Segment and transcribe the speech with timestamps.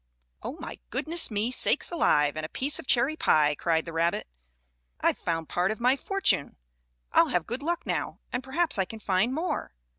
[0.41, 4.27] "Oh, my goodness me, sakes alive and a piece of cherry pie!" cried the rabbit.
[4.99, 6.57] "I've found part of my fortune!
[7.11, 9.75] I'll have good luck now, and perhaps I can find more."